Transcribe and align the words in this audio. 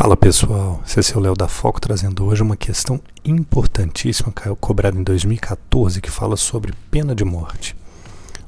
Fala 0.00 0.16
pessoal, 0.16 0.82
esse 0.96 1.12
é 1.12 1.16
o 1.18 1.20
Léo 1.20 1.34
da 1.34 1.46
Foco 1.46 1.78
trazendo 1.78 2.24
hoje 2.24 2.42
uma 2.42 2.56
questão 2.56 2.98
importantíssima 3.22 4.32
caiu 4.32 4.56
cobrada 4.56 4.98
em 4.98 5.02
2014 5.02 6.00
que 6.00 6.10
fala 6.10 6.38
sobre 6.38 6.72
pena 6.90 7.14
de 7.14 7.22
morte. 7.22 7.76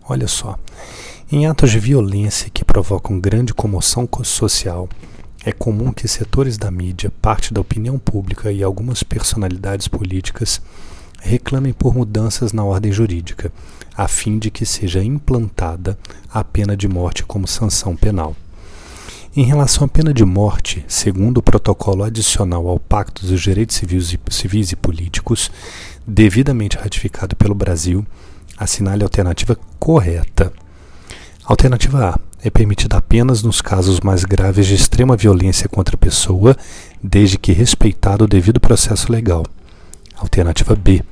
Olha 0.08 0.26
só, 0.26 0.58
em 1.30 1.44
atos 1.44 1.70
de 1.70 1.78
violência 1.78 2.48
que 2.48 2.64
provocam 2.64 3.20
grande 3.20 3.52
comoção 3.52 4.08
social, 4.24 4.88
é 5.44 5.52
comum 5.52 5.92
que 5.92 6.08
setores 6.08 6.56
da 6.56 6.70
mídia, 6.70 7.12
parte 7.20 7.52
da 7.52 7.60
opinião 7.60 7.98
pública 7.98 8.50
e 8.50 8.62
algumas 8.62 9.02
personalidades 9.02 9.86
políticas 9.86 10.58
reclamem 11.20 11.74
por 11.74 11.94
mudanças 11.94 12.54
na 12.54 12.64
ordem 12.64 12.90
jurídica, 12.90 13.52
a 13.94 14.08
fim 14.08 14.38
de 14.38 14.50
que 14.50 14.64
seja 14.64 15.04
implantada 15.04 15.98
a 16.32 16.42
pena 16.42 16.74
de 16.74 16.88
morte 16.88 17.22
como 17.22 17.46
sanção 17.46 17.94
penal. 17.94 18.34
Em 19.34 19.44
relação 19.44 19.86
à 19.86 19.88
pena 19.88 20.12
de 20.12 20.26
morte, 20.26 20.84
segundo 20.86 21.38
o 21.38 21.42
protocolo 21.42 22.04
adicional 22.04 22.68
ao 22.68 22.78
Pacto 22.78 23.24
dos 23.24 23.40
Direitos 23.40 23.76
Civis 23.76 24.12
e, 24.12 24.20
Civis 24.28 24.72
e 24.72 24.76
Políticos, 24.76 25.50
devidamente 26.06 26.76
ratificado 26.76 27.34
pelo 27.34 27.54
Brasil, 27.54 28.04
assinale 28.58 29.02
a 29.02 29.06
alternativa 29.06 29.56
correta. 29.78 30.52
Alternativa 31.46 32.10
A. 32.10 32.20
É 32.44 32.50
permitida 32.50 32.98
apenas 32.98 33.42
nos 33.42 33.62
casos 33.62 34.00
mais 34.00 34.22
graves 34.22 34.66
de 34.66 34.74
extrema 34.74 35.16
violência 35.16 35.66
contra 35.66 35.94
a 35.94 35.98
pessoa, 35.98 36.54
desde 37.02 37.38
que 37.38 37.52
respeitado 37.52 38.24
o 38.24 38.28
devido 38.28 38.60
processo 38.60 39.10
legal. 39.10 39.46
Alternativa 40.14 40.76
B. 40.76 41.02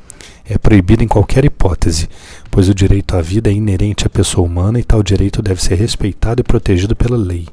É 0.45 0.59
proibida 0.59 1.02
em 1.02 1.09
qualquer 1.09 1.46
hipótese, 1.46 2.07
pois 2.51 2.68
o 2.68 2.74
direito 2.74 3.16
à 3.16 3.23
vida 3.23 3.48
é 3.48 3.55
inerente 3.55 4.07
à 4.07 4.10
pessoa 4.10 4.46
humana 4.46 4.79
e 4.79 4.84
tal 4.84 5.02
direito 5.02 5.41
deve 5.41 5.62
ser 5.62 5.77
respeitado 5.77 6.43
e 6.43 6.45
protegido 6.45 6.95
pela 6.95 7.16
lei 7.16 7.48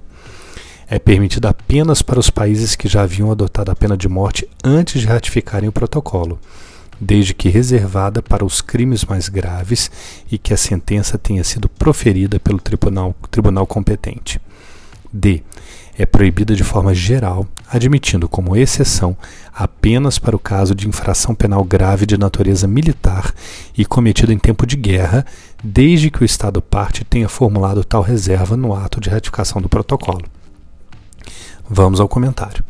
é 0.89 0.97
permitida 0.97 1.49
apenas 1.49 2.01
para 2.01 2.19
os 2.19 2.29
países 2.29 2.75
que 2.75 2.87
já 2.87 3.01
haviam 3.01 3.31
adotado 3.31 3.69
a 3.69 3.75
pena 3.75 3.97
de 3.97 4.07
morte 4.07 4.47
antes 4.63 5.01
de 5.01 5.07
ratificarem 5.07 5.67
o 5.67 5.71
protocolo, 5.71 6.39
desde 6.99 7.33
que 7.33 7.49
reservada 7.49 8.21
para 8.21 8.45
os 8.45 8.61
crimes 8.61 9.03
mais 9.03 9.27
graves 9.27 9.91
e 10.31 10.37
que 10.37 10.53
a 10.53 10.57
sentença 10.57 11.17
tenha 11.17 11.43
sido 11.43 11.67
proferida 11.67 12.39
pelo 12.39 12.59
tribunal, 12.59 13.13
tribunal 13.29 13.67
competente. 13.67 14.39
D. 15.11 15.43
É 15.99 16.05
proibida 16.05 16.55
de 16.55 16.63
forma 16.63 16.93
geral, 16.93 17.47
admitindo 17.69 18.29
como 18.29 18.55
exceção 18.55 19.17
apenas 19.51 20.19
para 20.19 20.35
o 20.35 20.39
caso 20.39 20.75
de 20.75 20.87
infração 20.87 21.33
penal 21.33 21.63
grave 21.63 22.05
de 22.05 22.17
natureza 22.17 22.67
militar 22.67 23.33
e 23.75 23.83
cometido 23.83 24.31
em 24.31 24.37
tempo 24.37 24.65
de 24.65 24.75
guerra, 24.77 25.25
desde 25.63 26.11
que 26.11 26.21
o 26.21 26.25
Estado 26.25 26.61
parte 26.61 27.03
tenha 27.03 27.27
formulado 27.27 27.83
tal 27.83 28.03
reserva 28.03 28.55
no 28.55 28.75
ato 28.75 29.01
de 29.01 29.09
ratificação 29.09 29.59
do 29.59 29.67
protocolo. 29.67 30.36
Vamos 31.69 31.99
ao 31.99 32.07
comentário. 32.07 32.63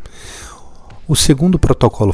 O 1.06 1.14
segundo 1.14 1.56
protocolo 1.56 2.12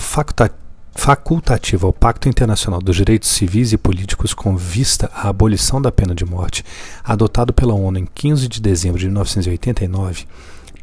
facultativo 0.95 1.87
ao 1.87 1.93
Pacto 1.95 2.29
Internacional 2.29 2.79
dos 2.81 2.95
Direitos 2.95 3.31
Civis 3.31 3.73
e 3.73 3.79
Políticos 3.79 4.35
com 4.35 4.55
vista 4.55 5.11
à 5.15 5.29
abolição 5.29 5.81
da 5.81 5.91
pena 5.91 6.15
de 6.15 6.27
morte, 6.27 6.63
adotado 7.03 7.55
pela 7.55 7.73
ONU 7.73 7.99
em 7.99 8.07
15 8.07 8.49
de 8.49 8.61
dezembro 8.61 8.99
de 8.99 9.07
1989, 9.07 10.27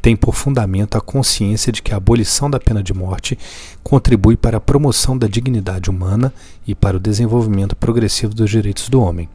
tem 0.02 0.16
por 0.16 0.34
fundamento 0.34 0.98
a 0.98 1.00
consciência 1.00 1.72
de 1.72 1.80
que 1.80 1.94
a 1.94 1.98
abolição 1.98 2.50
da 2.50 2.58
pena 2.58 2.82
de 2.82 2.92
morte 2.92 3.38
contribui 3.84 4.36
para 4.36 4.56
a 4.56 4.60
promoção 4.60 5.16
da 5.16 5.28
dignidade 5.28 5.88
humana 5.88 6.34
e 6.66 6.74
para 6.74 6.96
o 6.96 7.00
desenvolvimento 7.00 7.76
progressivo 7.76 8.34
dos 8.34 8.50
direitos 8.50 8.88
do 8.88 9.00
homem. 9.00 9.28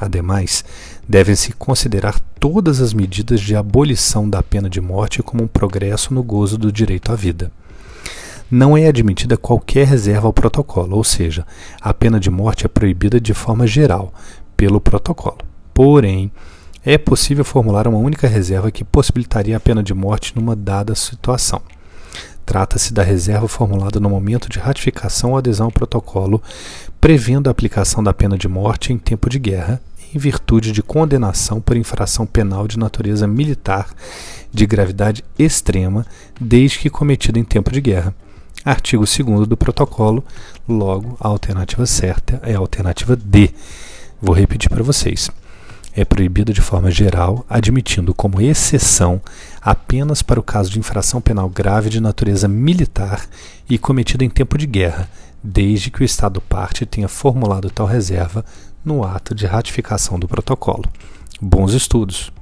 Ademais, 0.00 0.64
devem-se 1.08 1.52
considerar 1.52 2.20
todas 2.38 2.80
as 2.80 2.92
medidas 2.92 3.40
de 3.40 3.56
abolição 3.56 4.28
da 4.28 4.42
pena 4.42 4.70
de 4.70 4.80
morte 4.80 5.22
como 5.22 5.44
um 5.44 5.48
progresso 5.48 6.14
no 6.14 6.22
gozo 6.22 6.56
do 6.56 6.70
direito 6.70 7.10
à 7.10 7.16
vida. 7.16 7.50
Não 8.50 8.76
é 8.76 8.86
admitida 8.86 9.36
qualquer 9.36 9.86
reserva 9.86 10.26
ao 10.26 10.32
protocolo, 10.32 10.96
ou 10.96 11.04
seja, 11.04 11.46
a 11.80 11.92
pena 11.92 12.18
de 12.18 12.30
morte 12.30 12.64
é 12.64 12.68
proibida 12.68 13.20
de 13.20 13.34
forma 13.34 13.66
geral 13.66 14.14
pelo 14.56 14.80
protocolo. 14.80 15.38
Porém, 15.74 16.32
é 16.84 16.96
possível 16.96 17.44
formular 17.44 17.86
uma 17.86 17.98
única 17.98 18.26
reserva 18.26 18.70
que 18.70 18.84
possibilitaria 18.84 19.56
a 19.56 19.60
pena 19.60 19.82
de 19.82 19.92
morte 19.92 20.34
numa 20.34 20.56
dada 20.56 20.94
situação. 20.94 21.60
Trata-se 22.48 22.94
da 22.94 23.02
reserva 23.02 23.46
formulada 23.46 24.00
no 24.00 24.08
momento 24.08 24.48
de 24.48 24.58
ratificação 24.58 25.32
ou 25.32 25.36
adesão 25.36 25.66
ao 25.66 25.70
protocolo, 25.70 26.42
prevendo 26.98 27.46
a 27.46 27.50
aplicação 27.50 28.02
da 28.02 28.14
pena 28.14 28.38
de 28.38 28.48
morte 28.48 28.90
em 28.90 28.96
tempo 28.96 29.28
de 29.28 29.38
guerra, 29.38 29.78
em 30.14 30.18
virtude 30.18 30.72
de 30.72 30.82
condenação 30.82 31.60
por 31.60 31.76
infração 31.76 32.24
penal 32.24 32.66
de 32.66 32.78
natureza 32.78 33.26
militar 33.26 33.90
de 34.50 34.64
gravidade 34.64 35.22
extrema, 35.38 36.06
desde 36.40 36.78
que 36.78 36.88
cometida 36.88 37.38
em 37.38 37.44
tempo 37.44 37.70
de 37.70 37.82
guerra. 37.82 38.14
Artigo 38.64 39.04
2 39.04 39.46
do 39.46 39.54
protocolo, 39.54 40.24
logo 40.66 41.18
a 41.20 41.28
alternativa 41.28 41.84
certa 41.84 42.40
é 42.42 42.54
a 42.54 42.58
alternativa 42.58 43.14
D. 43.14 43.50
Vou 44.22 44.34
repetir 44.34 44.70
para 44.70 44.82
vocês 44.82 45.28
é 46.00 46.04
proibida 46.04 46.52
de 46.52 46.60
forma 46.60 46.90
geral, 46.92 47.44
admitindo 47.50 48.14
como 48.14 48.40
exceção 48.40 49.20
apenas 49.60 50.22
para 50.22 50.40
o 50.40 50.42
caso 50.42 50.70
de 50.70 50.78
infração 50.78 51.20
penal 51.20 51.48
grave 51.48 51.90
de 51.90 52.00
natureza 52.00 52.48
militar 52.48 53.26
e 53.68 53.78
cometida 53.78 54.24
em 54.24 54.30
tempo 54.30 54.56
de 54.56 54.66
guerra, 54.66 55.08
desde 55.42 55.90
que 55.90 56.02
o 56.02 56.04
Estado 56.04 56.40
parte 56.40 56.86
tenha 56.86 57.08
formulado 57.08 57.70
tal 57.70 57.86
reserva 57.86 58.44
no 58.84 59.04
ato 59.04 59.34
de 59.34 59.46
ratificação 59.46 60.18
do 60.18 60.28
protocolo. 60.28 60.84
Bons 61.40 61.72
estudos! 61.72 62.32